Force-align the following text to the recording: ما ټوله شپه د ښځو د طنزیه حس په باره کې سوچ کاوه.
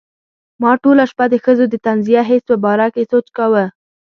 ما 0.61 0.71
ټوله 0.83 1.03
شپه 1.11 1.25
د 1.31 1.35
ښځو 1.43 1.65
د 1.69 1.75
طنزیه 1.85 2.21
حس 2.29 2.41
په 2.49 2.55
باره 2.63 2.87
کې 2.93 3.03
سوچ 3.11 3.27
کاوه. 3.37 3.65